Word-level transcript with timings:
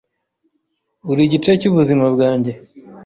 Uri 1.11 1.21
igice 1.27 1.51
cy’ubuzima 1.61 2.05
bwanjye 2.13 2.51